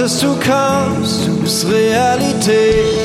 [0.00, 2.96] Gottes, du kommst, du bist Realität.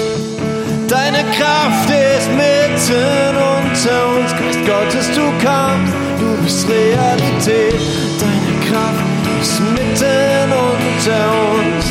[0.88, 4.32] Deine Kraft ist mitten unter uns.
[4.32, 7.82] Geist Gottes, du kommst, du bist Realität.
[8.18, 9.04] Deine Kraft
[9.42, 11.86] ist mitten unter uns.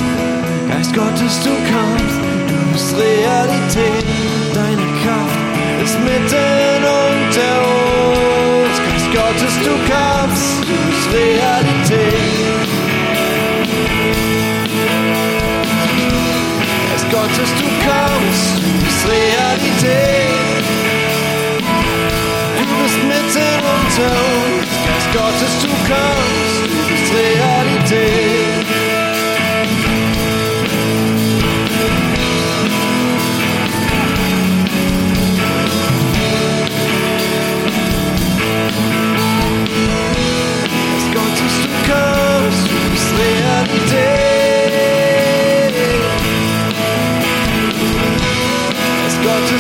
[0.71, 4.07] Geist Gottes, du kommst, du bist Realität.
[4.55, 7.74] Deine Kraft ist mitten unter uns.
[17.37, 20.65] Gottes, du kommst, du bist Realität.
[22.59, 24.71] Du bist mitten unter uns.
[24.87, 28.67] Geist Gottes, du kommst, du bist Realität.
[41.13, 44.24] Gottes, du kommst, du bist Realität.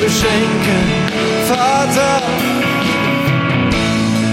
[0.00, 0.82] beschenken,
[1.48, 2.22] Vater.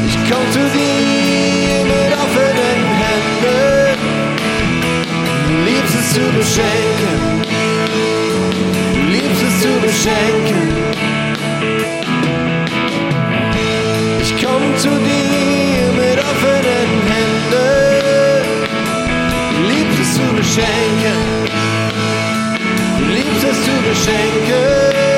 [0.08, 3.98] Ich komm zu dir mit offenen Händen,
[5.48, 7.20] du liebst es zu beschenken,
[8.94, 10.62] du liebst es zu beschenken.
[14.22, 18.46] Ich komm zu dir mit offenen Händen,
[19.56, 21.42] du liebst es zu beschenken.
[22.98, 25.11] Du liebst es zu beschenken.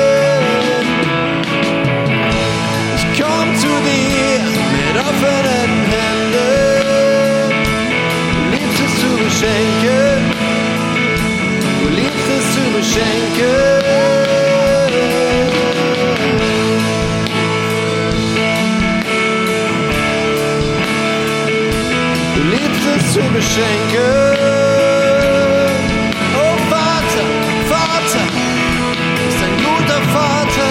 [9.44, 10.32] beschenken.
[11.82, 13.82] Du liebst es zu beschenken.
[22.34, 24.34] Du liebst es zu beschenken.
[26.36, 27.26] Oh Vater,
[27.68, 28.24] Vater,
[29.28, 30.70] ist ein guter Vater,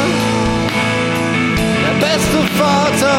[1.85, 3.17] der beste Vater,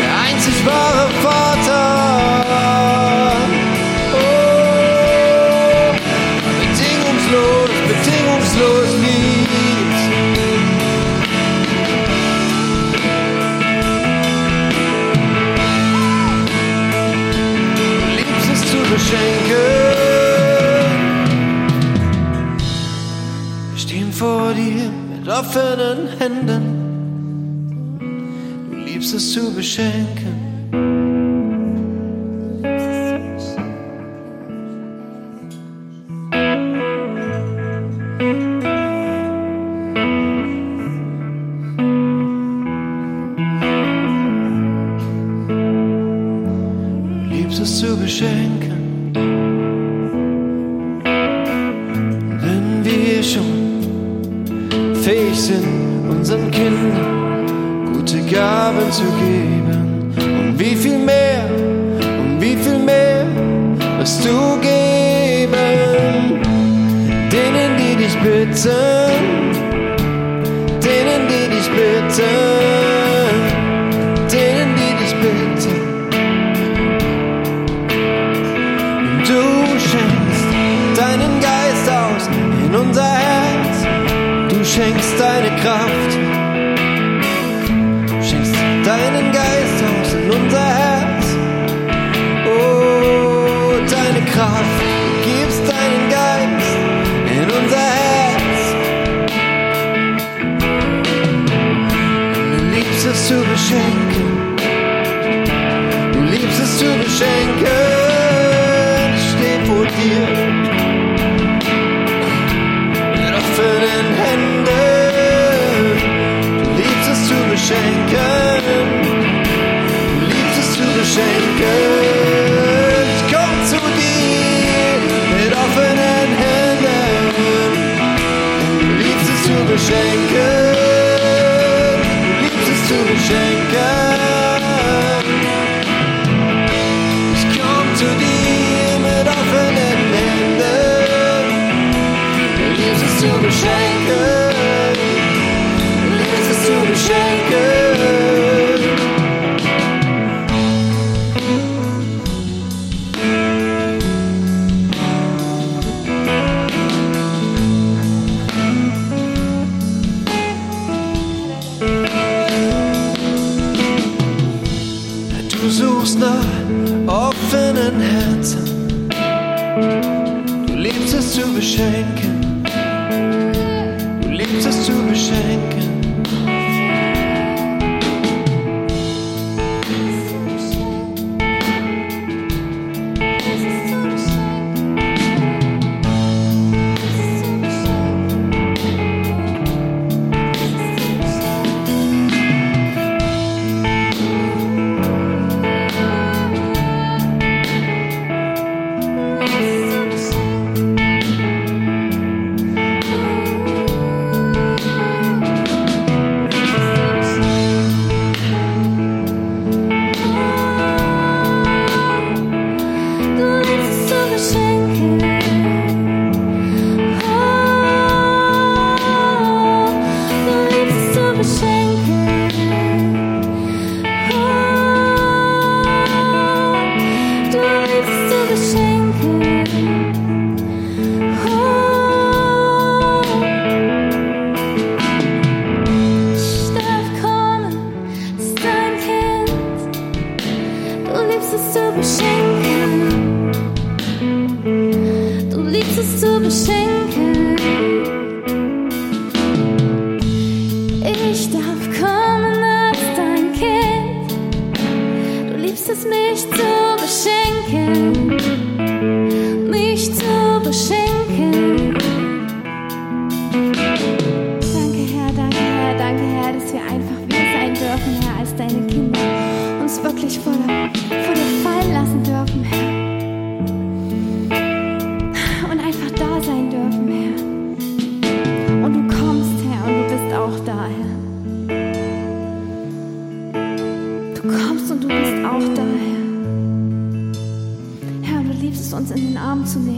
[0.00, 1.49] der einzig wahre Vater.
[19.10, 20.90] schenken.
[23.70, 26.64] Wir stehen vor dir mit offenen Händen.
[28.70, 30.29] Du liebst es zu beschenken.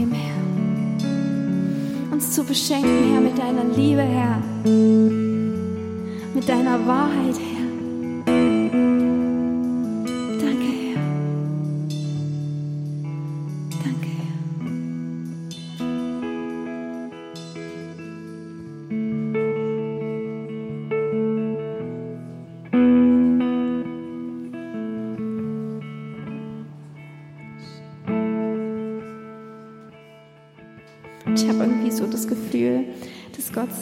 [0.03, 2.11] anzunehmen, Herr.
[2.11, 4.41] Uns zu beschenken, Herr, mit deiner Liebe, Herr.
[6.33, 7.52] Mit deiner Wahrheit, Herr.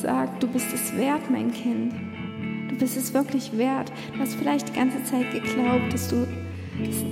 [0.01, 1.93] Sagt, du bist es wert, mein Kind.
[2.69, 3.91] Du bist es wirklich wert.
[4.13, 6.27] Du hast vielleicht die ganze Zeit geglaubt, dass du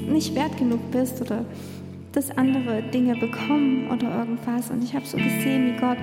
[0.10, 1.46] nicht wert genug bist oder
[2.12, 4.70] dass andere Dinge bekommen oder irgendwas.
[4.72, 5.98] Und ich habe so gesehen, wie Gott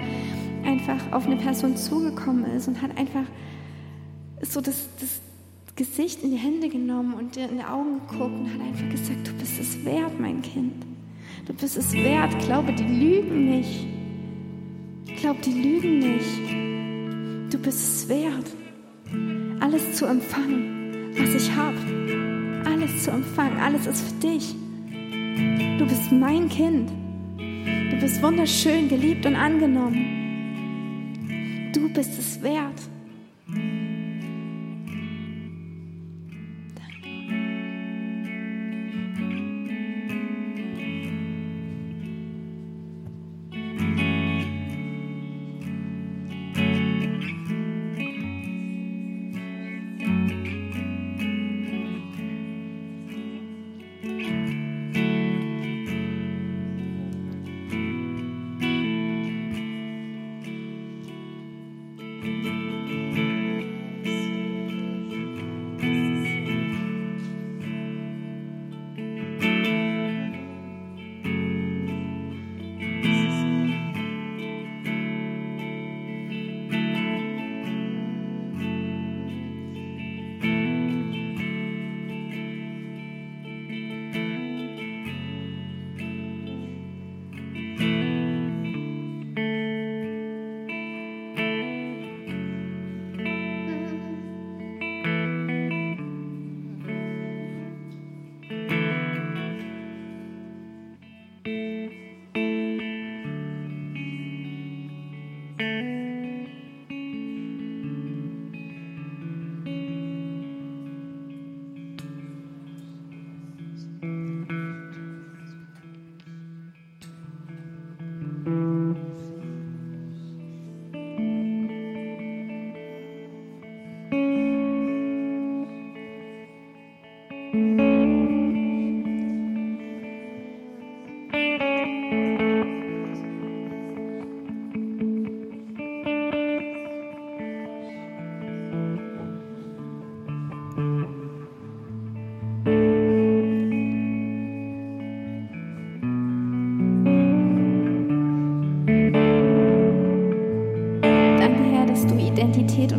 [0.64, 3.24] einfach auf eine Person zugekommen ist und hat einfach
[4.42, 5.20] so das, das
[5.74, 9.28] Gesicht in die Hände genommen und dir in die Augen geguckt und hat einfach gesagt,
[9.28, 10.84] du bist es wert, mein Kind.
[11.46, 12.38] Du bist es wert.
[12.40, 13.86] Glaube, die lügen nicht.
[15.20, 16.65] Glaub, die lügen nicht.
[17.56, 18.52] Du bist es wert,
[19.60, 21.78] alles zu empfangen, was ich habe.
[22.66, 24.54] Alles zu empfangen, alles ist für dich.
[25.78, 26.90] Du bist mein Kind.
[27.38, 30.04] Du bist wunderschön, geliebt und angenommen.
[31.72, 32.78] Du bist es wert.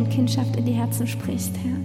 [0.08, 1.78] Kindschaft in die Herzen sprichst, Herr.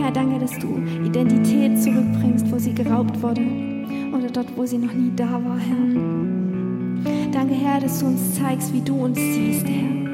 [0.00, 3.42] Herr, danke, dass du Identität zurückbringst, wo sie geraubt wurde
[4.12, 7.30] oder dort, wo sie noch nie da war, Herr.
[7.32, 10.07] Danke, Herr, dass du uns zeigst, wie du uns siehst, Herr.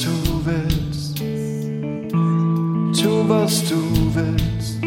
[0.00, 1.18] was du willst.
[3.02, 3.76] Tu, was du
[4.14, 4.80] willst.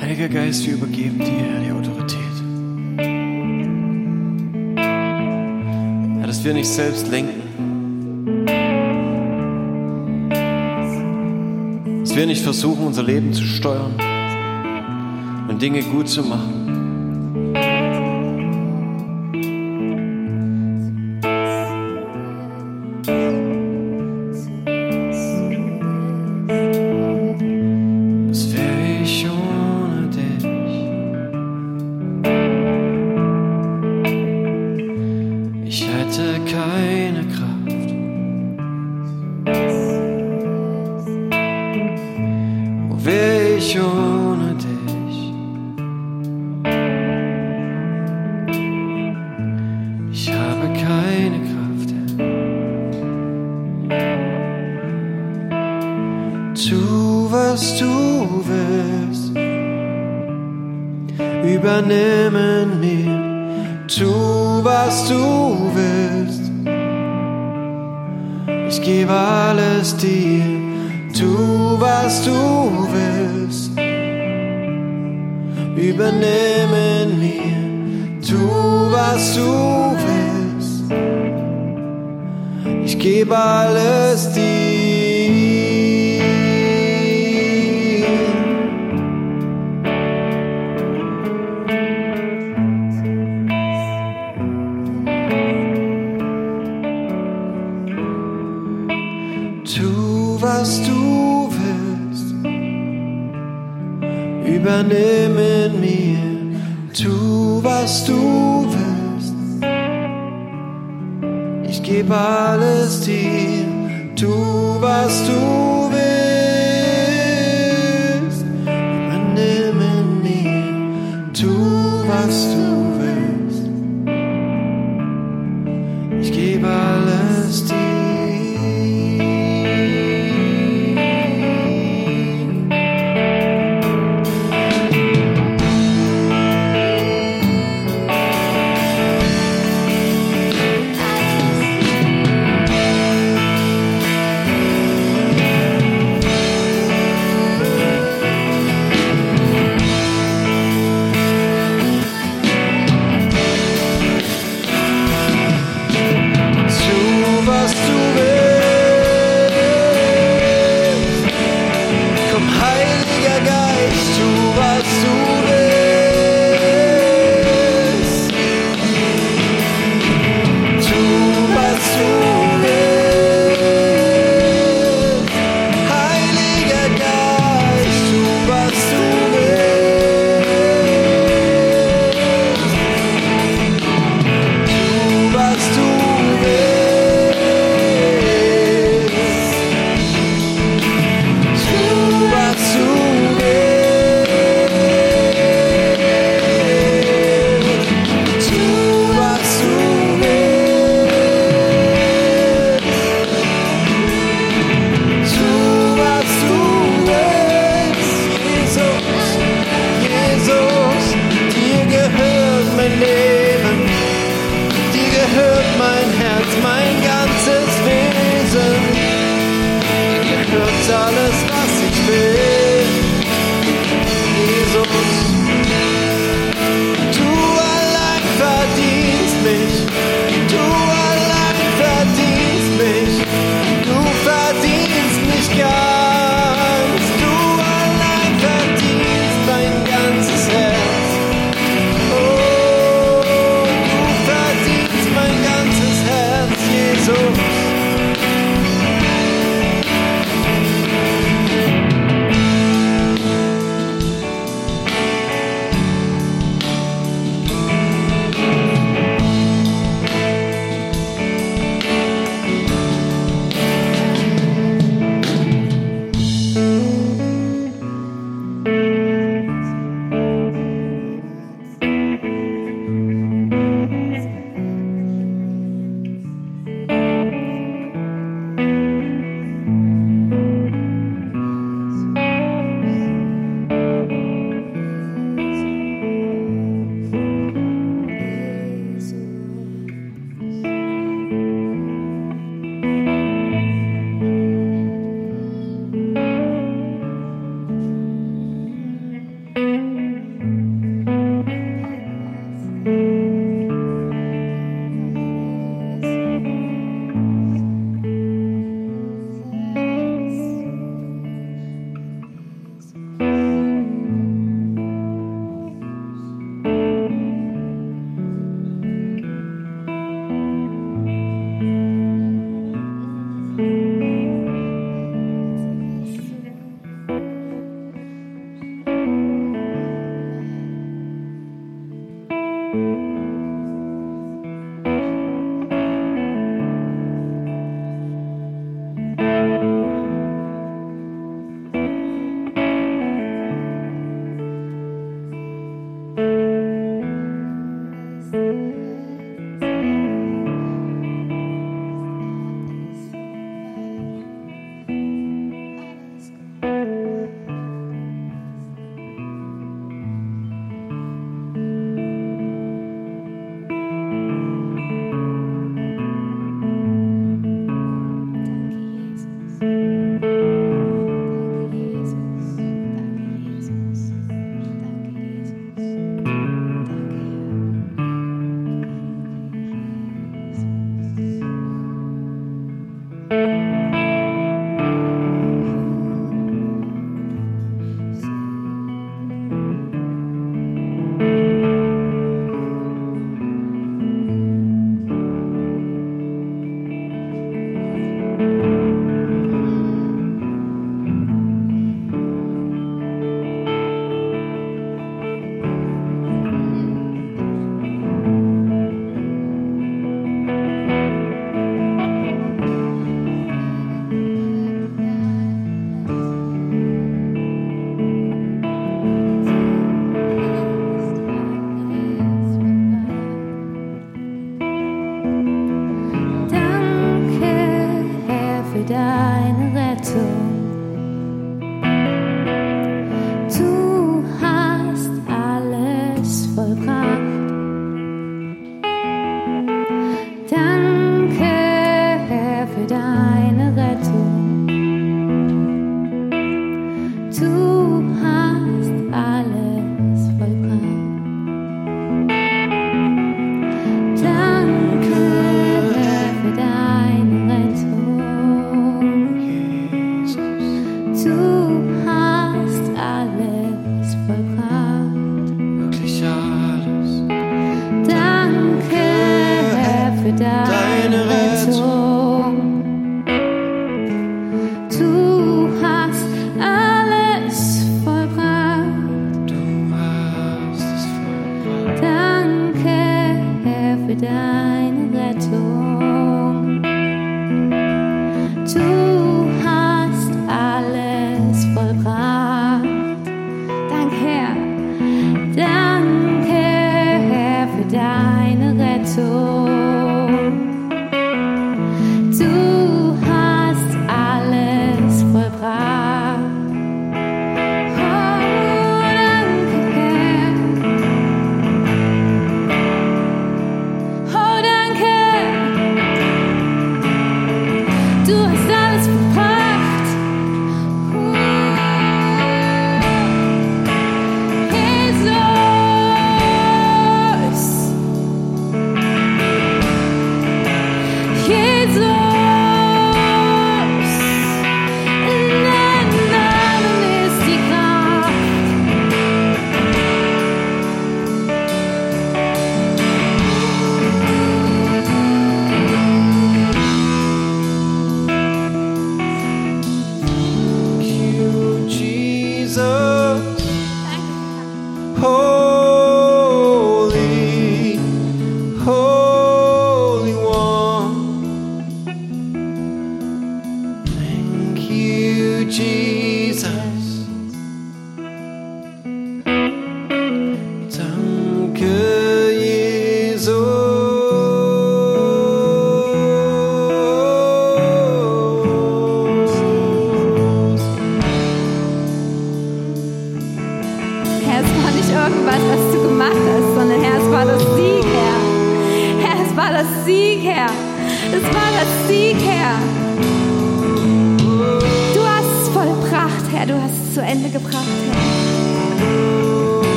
[0.00, 2.18] Heiliger Geist, wir übergeben dir die Autorität.
[6.20, 7.42] Ja, dass wir nicht selbst lenken.
[12.00, 13.94] Dass wir nicht versuchen, unser Leben zu steuern
[15.48, 16.57] und Dinge gut zu machen.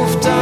[0.00, 0.39] moved on.